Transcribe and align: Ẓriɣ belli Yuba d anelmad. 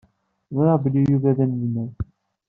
Ẓriɣ 0.55 0.75
belli 0.83 1.01
Yuba 1.03 1.37
d 1.37 1.39
anelmad. 1.43 1.93